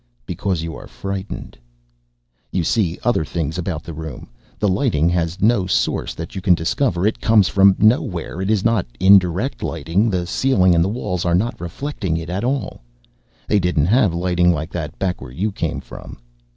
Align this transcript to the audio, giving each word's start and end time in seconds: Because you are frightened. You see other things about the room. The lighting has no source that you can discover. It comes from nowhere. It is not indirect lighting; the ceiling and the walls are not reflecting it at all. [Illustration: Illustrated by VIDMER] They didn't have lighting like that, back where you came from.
Because 0.25 0.63
you 0.63 0.75
are 0.75 0.87
frightened. 0.87 1.59
You 2.51 2.63
see 2.63 2.97
other 3.03 3.23
things 3.23 3.59
about 3.59 3.83
the 3.83 3.93
room. 3.93 4.31
The 4.57 4.67
lighting 4.67 5.09
has 5.09 5.39
no 5.39 5.67
source 5.67 6.15
that 6.15 6.33
you 6.33 6.41
can 6.41 6.55
discover. 6.55 7.05
It 7.05 7.21
comes 7.21 7.47
from 7.47 7.75
nowhere. 7.77 8.41
It 8.41 8.49
is 8.49 8.65
not 8.65 8.87
indirect 8.99 9.61
lighting; 9.61 10.09
the 10.09 10.25
ceiling 10.25 10.73
and 10.73 10.83
the 10.83 10.89
walls 10.89 11.23
are 11.23 11.35
not 11.35 11.61
reflecting 11.61 12.17
it 12.17 12.31
at 12.31 12.43
all. 12.43 12.81
[Illustration: 12.81 13.11
Illustrated 13.11 13.21
by 13.21 13.45
VIDMER] 13.45 13.47
They 13.47 13.59
didn't 13.59 13.97
have 13.99 14.13
lighting 14.19 14.51
like 14.51 14.71
that, 14.71 14.97
back 14.97 15.21
where 15.21 15.31
you 15.31 15.51
came 15.51 15.79
from. 15.79 16.17